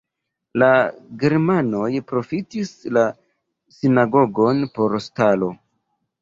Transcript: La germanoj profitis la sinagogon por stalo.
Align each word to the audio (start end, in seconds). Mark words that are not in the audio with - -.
La 0.61 0.67
germanoj 1.23 1.89
profitis 2.11 2.71
la 2.97 3.05
sinagogon 3.77 4.65
por 4.79 4.99
stalo. 5.07 5.53